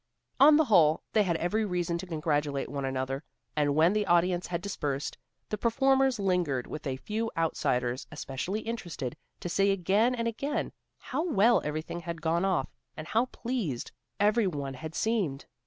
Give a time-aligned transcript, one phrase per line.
[0.39, 3.23] On the whole, they had every reason to congratulate one another,
[3.55, 5.15] and when the audience had dispersed,
[5.49, 11.23] the performers lingered with a few outsiders especially interested, to say again and again, how
[11.29, 15.45] well everything had gone off, and how pleased every one had seemed.